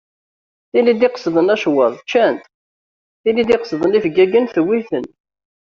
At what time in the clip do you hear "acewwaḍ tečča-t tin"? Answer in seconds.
1.53-3.37